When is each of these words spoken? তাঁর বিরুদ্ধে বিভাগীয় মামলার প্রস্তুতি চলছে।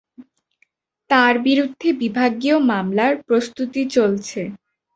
তাঁর 1.09 1.33
বিরুদ্ধে 1.41 1.89
বিভাগীয় 2.01 2.57
মামলার 2.69 3.13
প্রস্তুতি 3.27 3.81
চলছে। 3.95 4.41